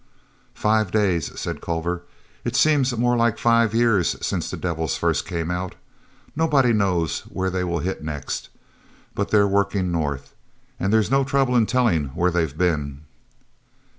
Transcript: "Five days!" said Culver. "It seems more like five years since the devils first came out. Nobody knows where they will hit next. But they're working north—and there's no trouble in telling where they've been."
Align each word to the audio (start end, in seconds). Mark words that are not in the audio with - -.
"Five 0.55 0.89
days!" 0.89 1.39
said 1.39 1.61
Culver. 1.61 2.01
"It 2.43 2.55
seems 2.55 2.97
more 2.97 3.15
like 3.15 3.37
five 3.37 3.71
years 3.75 4.15
since 4.19 4.49
the 4.49 4.57
devils 4.57 4.97
first 4.97 5.27
came 5.27 5.51
out. 5.51 5.75
Nobody 6.35 6.73
knows 6.73 7.19
where 7.29 7.51
they 7.51 7.63
will 7.63 7.77
hit 7.81 8.03
next. 8.03 8.49
But 9.13 9.29
they're 9.29 9.47
working 9.47 9.91
north—and 9.91 10.91
there's 10.91 11.11
no 11.11 11.23
trouble 11.23 11.55
in 11.55 11.67
telling 11.67 12.05
where 12.17 12.31
they've 12.31 12.57
been." 12.57 13.01